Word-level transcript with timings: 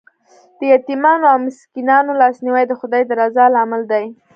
د 0.57 0.59
یتیمانو 0.73 1.25
او 1.31 1.37
مسکینانو 1.45 2.19
لاسنیوی 2.21 2.63
د 2.67 2.73
خدای 2.79 3.03
د 3.05 3.11
رضا 3.21 3.45
لامل 3.55 3.81
دی. 3.91 4.05